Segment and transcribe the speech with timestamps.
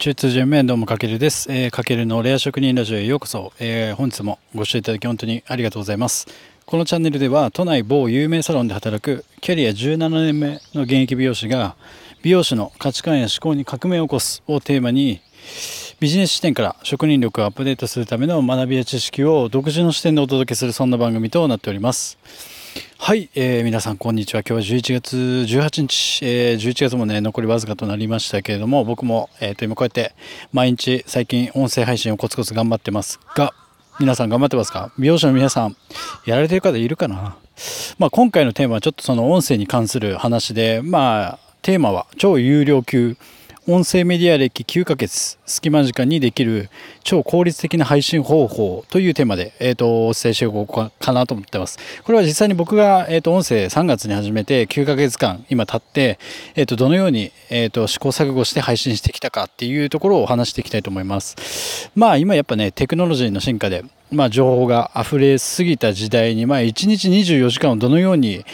[0.00, 1.52] 中通順面どうもかけるです。
[1.52, 3.52] えー、かけるのレア職人ラジオへようこそ。
[3.60, 6.26] えー、本日もご視聴いただき本当にありがとうございます。
[6.64, 11.76] このチャンネルでは都内某有名サロンで働くキャリア17年目の現役美容師が
[12.22, 15.20] 美容師の価値観や思考に革命を起こすをテーマに
[16.00, 22.16] ビジネス視点から職人力をアップデートするための学びや知識を独自の視点でお届けするそんな番組となっております。
[23.10, 24.44] はい、えー、皆さんこんにちは。
[24.48, 30.14] 今日は11月18日、えー、11月もね、残りわずかとなりましたけれども、僕も、えー、と今こうやって
[30.52, 33.52] 毎日最近音声配信をコツコツ頑張ってますが、
[33.98, 34.92] 皆さん頑張ってますか？
[34.96, 35.76] 美容師の皆さん、
[36.24, 37.36] やられてる方いるかな？
[37.98, 43.16] まあ今回のテーマはちょっとその音声に関する話で、まあテーマは超有料級
[43.72, 46.70] 音声メディア歴9ヶ月、隙間時間にできる
[47.04, 51.78] 超効率的な配信方法というテーマで、えっ、ー、と、お伝えしていこうかなと思ってます。
[52.02, 56.18] これは実際に僕が、えっ、ー、と、音声3月に始めて9ヶ月間今経って、
[56.56, 61.90] えっ、ー、と、どのように、えっ、と、試行錯誤して配信してきたかっていうところをお話していきたいと思います。
[61.94, 68.44] まあ、今やっぱね、テクノロジーの進化で、まあ、情報が溢れすぎた時代に、まあ、1日24時間をどのように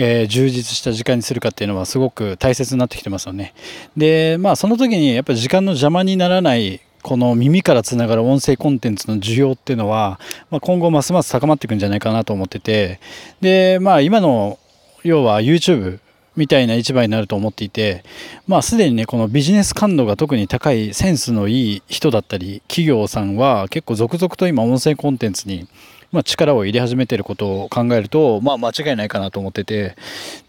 [0.00, 3.52] えー、充実した時間にするかっていうのはすごく大切になってきてますよね。
[3.96, 13.00] で、まあその時にやっぱり時間の邪魔にならないこの耳からつながる音声コンテンツの需要っていうのは、まあ、今後ますます高まっていくんじゃないかなと思ってて、
[13.40, 14.58] で、まあ今の
[15.02, 15.98] 要は YouTube
[16.36, 18.04] みたいな市場になると思っていて、
[18.46, 25.66] まあすでにね、このビジネス感度が特に高いセンスのいい人だったり、企業さんは結構続々と今音声コンテンツに
[26.10, 29.94] まあ、力を入れ始めてることを考えると、まあ、間違いないかなと思ってて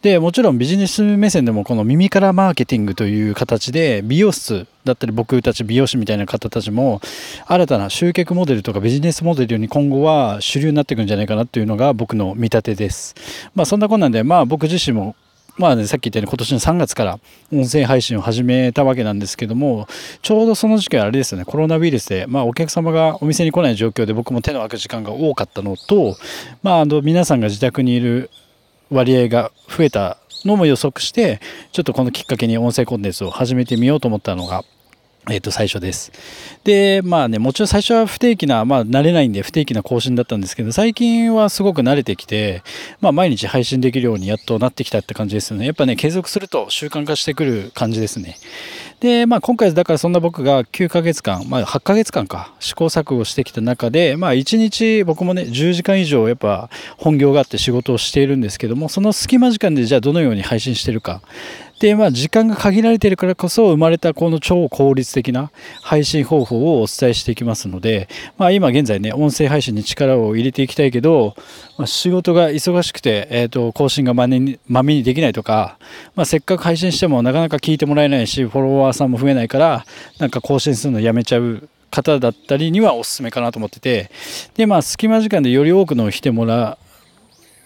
[0.01, 7.01] でもちろんビジネス目線でもこの耳からマーケティングという形で美容室だったり僕たち美容師みたいな方たちも
[7.45, 13.15] 新たな集客モデルとかビジネスモデルに今後は主流になっていくんじゃないかなというのが僕の見立てです。
[13.53, 15.15] まあ、そんなこんなんで、まあ、僕自身も
[15.59, 17.19] まあね、さっき言ったように今年の3月から
[17.51, 19.89] 音声配信を始めたわけなんですけども、
[20.21, 26.15] ちょうどその時期はあれですよね、コロナウイルスで、まあお客様がお店に来ない状況で僕も手の空く時間が多かったのと、
[26.63, 28.29] まああの皆さんが自宅にいる
[28.89, 31.41] 割合が増えたのも予測して、
[31.73, 34.63] ちょっとこのきっかけに音声コンテンツを始めてみようと思ったのが、
[35.27, 36.11] えっ、と、最初です。
[36.63, 42.63] で、まあね、もちろん最初は不定期な、まあ慣れないんで不定期な更新だったんですけど、最近はすごく慣れてきて、
[43.01, 45.65] まあ毎日配信できるようにやっとなってきたって感じですよね。
[45.65, 48.37] やっぱね、継続すると習慣化してくる感じですね。
[49.01, 61.21] で、まあ今回だからそんな僕が9ヶ月間、まあ8ヶ月間か、試行錯誤してきた中で、まあ1日僕もね、10時間以上やっぱ本業があって仕事をしているんですけども、その隙間時間でじゃあどのように配信してるか。
[61.79, 65.51] で、まあ時間が限られているからこそ生まれたこの超効率的な
[65.81, 71.35] 配信方法をお伝えしていきますので、まあ今現在ね、音声配信に力を入れていきたいけど、
[71.77, 75.77] まあ、仕事が忙しくて、え、ー、と、更新がまめにまめにできないとか、
[76.15, 79.85] まあせっかく配信してもなかなか聞いてもらえないし、フォロワーーさんも増えないから
[80.19, 84.11] なんか更新するのやめちゃう方だったりにはおすすめかなと思ってて
[84.55, 86.77] でまあ隙間時間でより多くの人もら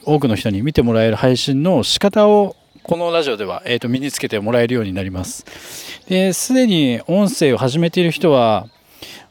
[0.06, 5.46] 多くの人に見てもらえる配信の仕方をこのラジオでは、えー、と身につけてもらえるようになります。
[6.10, 8.68] ですでに音声を始めている人は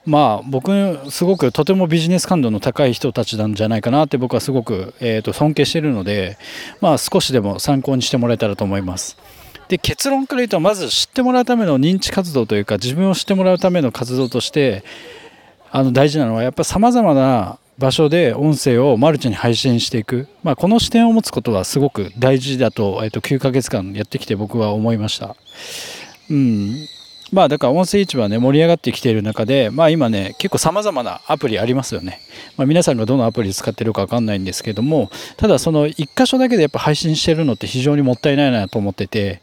[0.07, 0.71] まあ僕
[1.11, 6.39] すごくとてもビジネス感度の高い人たちなんじゃないかなって僕はすごく、えー、と尊敬しているので
[6.81, 9.19] まあ少しでも参考にしてもらえたらと思います。
[9.69, 14.83] で結論から言うとまず知ってもらうための認知活動というか自分を知ってもらうための活動として
[15.71, 25.35] あの大事なのはやっぱさまざまな場所で音声をマルチに配信していく、まあ、この視点を持つことはすごく大事だと,、えー、と9ヶ月間やってきて僕は思いました。
[26.31, 26.87] うん
[27.33, 32.21] まあだから音声市場はね盛り上がってきている中でまあ今ね結構様々なアプリありますよね。
[32.57, 39.41] まあ、皆さんがどのアプリ使ってるかわかんないんですけどもただその1箇所だけでやっぱ配信してるのって非常にもったいないなと思ってて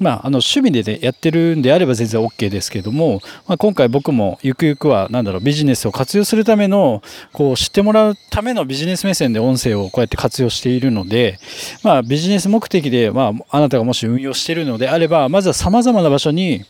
[0.00, 7.02] まあ、あの趣味で、ね、やってるんであれば全然 OK ですけども、まあ、今回僕もゆくゆくは何だろうビジネスを活用するための
[7.32, 11.38] こう知ってもらうためのビジネス目線で音声をこうやって活用しているので、
[11.84, 16.64] まあ、ビジネス目的で、まあ、あなたがもし運用しているのであればまずはさまざまな場所に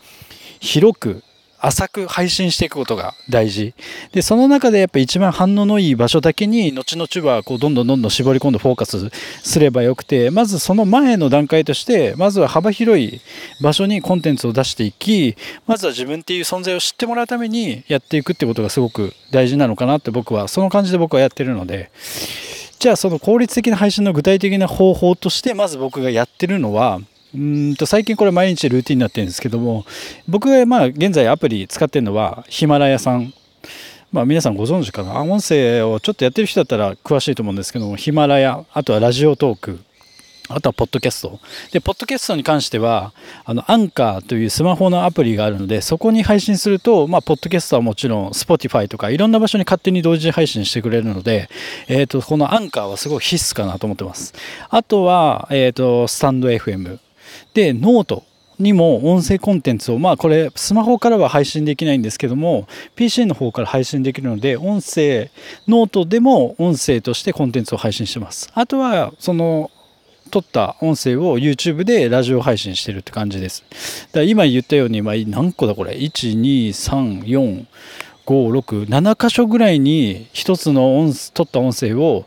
[0.64, 1.22] 広く
[1.60, 3.74] 浅く配信していくことが大事。
[4.12, 9.10] で、その中でやっぱ一番反応のいい場所だけに、後々はこうどんどんどんどん絞り込んでフォーカス
[9.42, 13.20] すればよくて、まずその前の段階として、まずは幅広い
[13.62, 21.90] 場所にコンテンツを出していき、まずは自分っていう存在を知ってもらうためにやっていくってことがすごく大事なのかなって僕は、その感じで僕はやってるので、
[22.78, 27.00] じゃあその効率的な配信の具体的な方法として、まず僕がやってるのは、
[27.34, 29.84] うんと最近これ毎日ルーティンになってるんですけども
[30.28, 33.32] 僕がまあ現在アプリ使ってるのはヒマラヤさん
[34.12, 35.22] まあ皆さんご存知かな？
[35.22, 39.80] 音声をちょっとやってる人だったら詳しいと思うんですけどもヒマラヤあとはラジオトーク
[40.50, 41.40] あとは、ポッドキャスト。
[41.72, 43.14] で、ポッドキャストに関しては、
[43.46, 51.48] あの、アンカーというスマホのアプリがあるので、そこに配信すると、まあ、ポッドキャストはもちろん、Spotify とか、いろんな場所に勝手に同時配信してくれるので、
[51.88, 54.34] えっ、ー、と、このアンカーはすごい必須かなと思ってます。
[54.68, 56.98] あとは、えっ、ー、と、スタンド FM。
[57.54, 58.24] で、ノート。
[58.58, 65.32] にも音声コンテンツをまあこれスマホからは配信できないんですけども PC の方から配信できるので音声
[65.66, 69.72] ノートでも音声としてコンテンツを配信してますあとはその
[70.30, 73.62] 撮った音声を YouTube でラジオ配信してるって感じです。
[74.08, 77.66] だから今言ったように、まあ、何個だこれ ?1、2、3、4、
[78.26, 82.26] 5、6、7箇所ぐらいに一つの音撮った音声を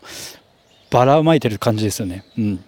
[0.90, 2.24] ばらまいてる感じですよね。
[2.38, 2.64] うん。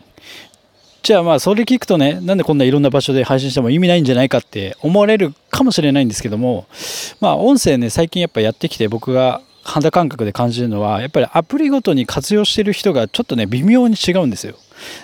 [1.03, 6.67] じゃあまあそれ聞くとねなんでこんないろんな場所で配信しても意味ないんじゃないかって思われるかもしれないんですけども
[7.21, 14.57] まあ音声ね最近やっぱやってきて僕が肌感覚で感じるのはやっぱりアプリごとに活用してる人がちょっとね微妙に違うんですよ。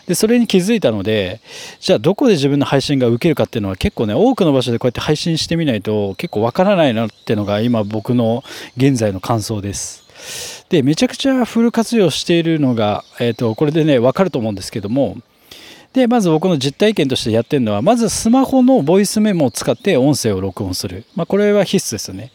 [0.07, 1.41] でそれに気づいたので
[1.81, 8.43] じゃあどこで自分の配信が受けるかっていうのは結構ね多くの場所でこうやって配信してみないと結構わからないなっていうのが今僕の
[8.77, 10.07] 現在の感想です。
[10.71, 15.19] でめちゃくちゃフル活用しているのが、えーと、これでね分かると思うんですけども
[15.97, 22.33] でまず僕の実体験としてやってるのはまずスマホのボイスメモを使って音声を録音する、まあ、これは必須ですよね。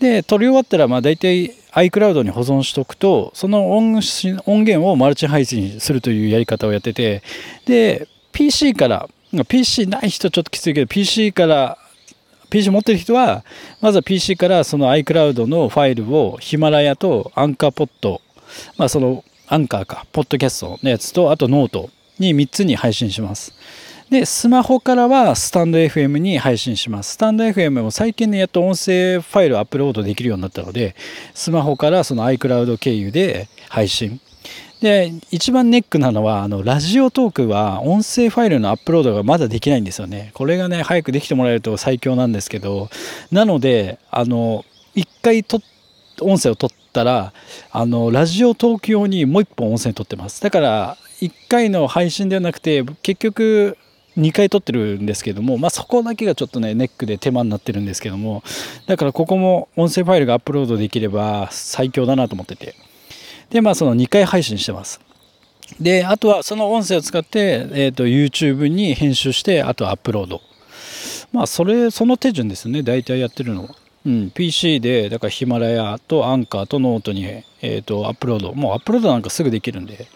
[0.00, 7.22] で撮り終わったらまあ大体 iCloud に保存しておくとその音源をマルチ配信するというやり方をやってて
[7.66, 9.08] で PC から
[9.46, 11.78] PC ない人ちょっときついけど PC から
[12.50, 13.44] PC 持ってる人は
[13.80, 18.22] まずは PC からその iCloud のファイルをヒマラヤとアンカーポット
[18.76, 21.90] まあそのアンカーかポッドキャストのやつとあとノート。
[22.18, 23.54] に3つに配信します
[24.10, 27.14] で、スマホからはスタンド FM に配信します。
[27.14, 30.94] スタンド FM も最近ね、やっと音声ファイルアップロードできるようになったので、
[31.34, 34.20] スマホからその iCloud 経由で配信。
[34.80, 40.30] で、一番ネックなのは、あの、ラジオトークは音声ファイルのアップロードがまだできないんですよね。
[40.34, 42.90] これがね、早くできてもらえると最強なんですけど、
[43.32, 44.64] なので、あの、
[44.94, 45.62] 一回と
[46.20, 47.32] 音声を取ったら、
[47.72, 50.42] あの、ラジオトーク用にもう一本音声取ってます。
[50.42, 53.78] だから、1回の配信ではなくて結局
[54.16, 58.42] 2回撮ってるんですけども、まあ、そこだけがちょっとねネックで手間になってるんですけども
[58.86, 62.74] だからここも音声ファイルがアップロードできれば最強だなと思ってて。
[63.50, 65.00] でまあその2回配信してます。
[65.80, 70.40] であとはその音声を使って、えーと、YouTube に編集してあとアップロード。
[71.32, 73.76] まあそれその手順ですね大体やってるのは。
[74.06, 78.52] うん、PC でだからヒマラヤとアンカーとノートに、えーとアップロード。
[78.54, 80.06] もうアップロードなんかすぐできるんで。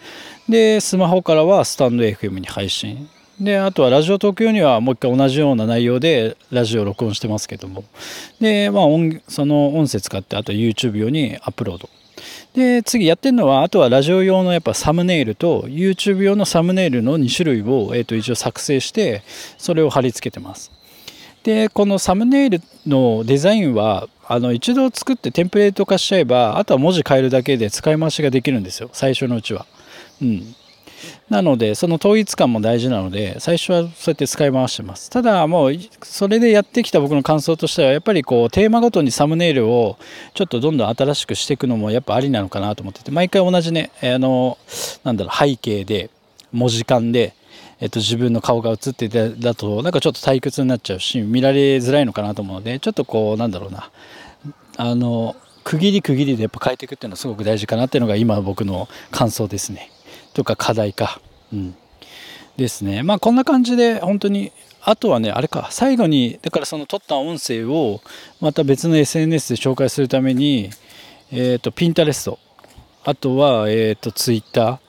[0.49, 3.07] でスマホからはスタンド FM に配信。
[3.39, 7.83] であとはラジオトークにはもう一回同じような内容でラジオを録音してますけども。
[8.41, 11.87] で、まあ音、その音声使ってあと YouTube 用にアップロード。
[12.55, 19.21] で次やってるのはあとはラジオ用のやっぱサムネイルと YouTube 用のサムネイルの2種類を、えー、と一応作成して
[19.59, 20.71] それを貼り付けてます。
[21.43, 28.89] でこのサムネイルのデザインはあの一度作ってテンプレート化しちゃえばあとは文字変えるだけで使い回しができるんですよ。
[28.93, 29.67] 最初のうちは。
[30.21, 30.55] うん、
[31.29, 35.73] なのでその統一感も大事なので最初はそうやって使い回してますただもう
[36.03, 39.97] それでやってきた僕の感想としてはやっぱりこうテーマごとにサムネイルを
[40.33, 44.57] ちょっとどんどん新しくしていくのもやっぱありなのかなと思ってて毎回同じねあの
[45.03, 46.09] なんだろう背景で
[46.51, 47.33] 文字間で
[47.81, 53.89] えっと、自分の顔が映っててだとなんかちょっと退屈になっちゃうし見られづらいのかなと思うのでちょっとこうなんだろうな
[54.75, 59.91] あの区切り区切りでやっぱ変えていくっていうのはすごく大事かなっていうのが今僕の感想ですね。
[60.33, 61.21] とか課題か。
[61.53, 61.75] うん。
[62.57, 63.03] ですね。
[63.03, 68.01] まあこんな感じで本当にあとはね、あれか、最後に、だからその撮った音声を
[68.39, 70.69] また別の SNS で紹介するために、
[71.31, 72.39] えっ、ー、と、ピンタレスト、
[73.03, 74.79] あとは、えっ、ー、と、ツイッター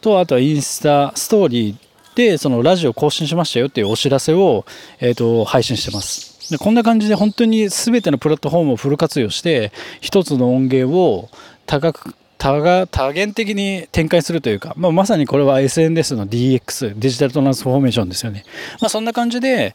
[0.00, 1.76] と、あとはインスタ、ストーリー
[2.16, 4.64] で、そのラジオ更新しましたよっていうお知らせを、
[4.98, 6.50] えっ、ー、と、配信してます。
[6.50, 9.70] でこんな感じで本当に全てのプラットフォームをフル活用して
[10.00, 11.28] 一つの音源を
[11.66, 18.44] 高く多が多元的に展開するというか、まあ、まさにこれは SNS の DX デジタルトランスフォーメーションですよね、
[18.80, 19.74] まあ、そんな感じで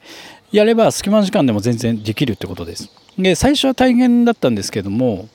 [0.51, 2.89] やれば隙間時間でも全然できるってことです。
[3.17, 5.27] で最初は大変だったんですけども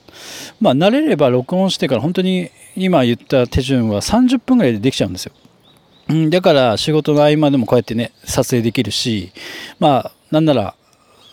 [0.61, 5.33] まあ慣れれば録音してから本当に今言った手順は30分ぐらいでできちゃうんですよ。
[6.31, 9.31] だから仕事の合間でもこうやってね撮影できるし
[9.79, 10.75] まあなんなら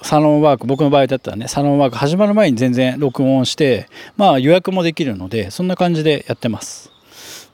[0.02, 3.88] サロンワーク僕の場合だったらねサロンワーク始まる前に全然録音して
[4.18, 6.92] まあ予約もできるのでそんな感じでやってます。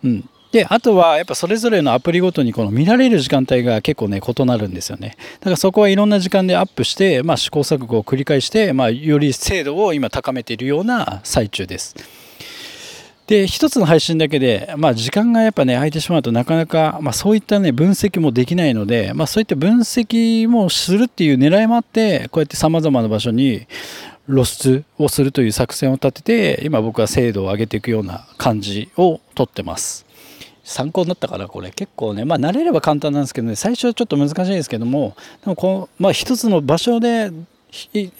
[0.04, 5.16] うん、であとはやっぱそれぞれのアプリごとにこの見られる時間帯が結構ね異なるんですよね。
[5.40, 11.96] だからそこはいろんな時間でアップして、まあ、試行錯誤を繰り返して、まあ、より精度を今高めているような最中です。
[13.28, 23.68] で、一つの配信だけで、まあ、時間がやっぱね、空いてしまうとなかなか、まあ、そういったね、分析もできないので、まあ、そういった分析もするっていう狙いもあって、こうやって様々な場所に
[24.28, 30.06] 露出をするという作戦を立てて、今僕は精度を上げていくような感じをとってます。
[30.64, 37.32] 参考になったからこれ結構ねまあ慣れれば簡単なんですけどね最初はちょっと難しいですけどもでもこう、まあ、一つの場所で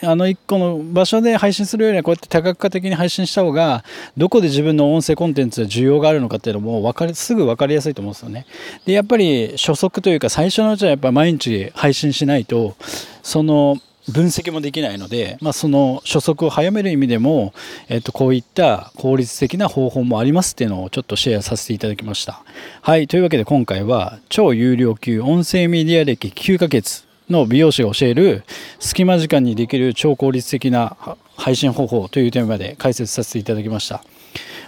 [0.04, 3.84] あの1個の場所で配信するよりはこうやって多角化的に配信した方が
[4.16, 8.46] どこで自分の音声コンテンツで需要があるのかっていうのも分かりすぐ分かりやすいと思うんですよね。
[8.86, 12.76] でやっぱり初速というか最初のうちはやっぱ毎日配信しないと
[13.24, 13.78] その
[14.10, 17.54] 分析もできないので、まあ、その初速を早める意味でも、
[17.88, 22.44] えっと、こういった効率的な方法もありますっていうのをちょっとシェアさせていただきました。
[22.82, 23.08] はい。
[23.08, 28.44] というわけで今回は超有料級音声メディア歴9ヶ月の美容師が教える
[28.80, 30.96] 隙間時間にできる超効率的な
[31.36, 34.04] 配信方法というテーマで解説させていただきました。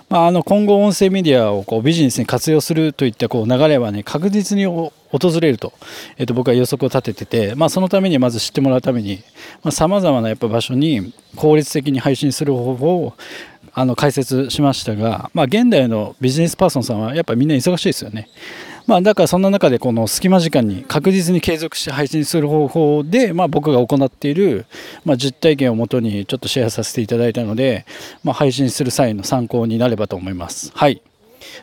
[0.10, 4.91] まあ、あの今後音声メディアをこうビジネスに活用するといったこう流れはね確実に訪
[5.39, 5.74] れると,、
[6.17, 9.24] えー、と僕は予測を立ててて、まあ、そのためにまず知ってもらうために
[9.72, 13.13] さまざ、まなやっぱ場所に効率的に配信する方法を
[13.74, 18.29] あの解説しましたが、まあ、現代のビジネスパーソンさんはやっぱみんな忙しいですよね。
[18.86, 24.66] まあ、だからそんな中でこの隙間時間に確実に継続して配信する方法で、まあ、僕が行っている、
[25.06, 27.86] まあ、実体験をもとにちょっとシェアさせていただいたので、
[28.24, 30.72] まあ、配信する際の参考になればと思います。
[30.74, 31.02] はい。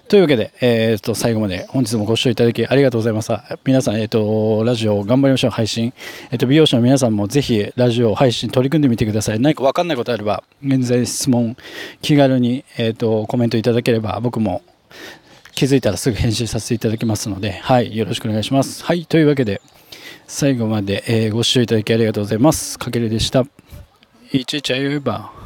[0.09, 3.59] というわけで、えー、と最後まで本日もご視聴いただきありがとうございました。
[3.65, 5.93] 皆さん、えー、とラジオ頑張りましょう、配信。
[6.31, 9.41] えー、と美容師の皆さんもぜひラジオ配信取り組んでみてください。
[9.41, 11.57] 何か分かんないことあれば、現在質問、
[12.03, 14.63] 気軽に、えー、とコメントいただければ僕も
[15.53, 18.85] 気づいたらすぐ返信させていただきますので、はい、よろしくお願いします。
[18.85, 19.61] はい、というわけで、
[20.27, 22.79] 最後まで、えー、ご視聴いただきありがとうございます。
[22.79, 23.45] かけるでした。
[24.33, 25.40] いちいちあよいば。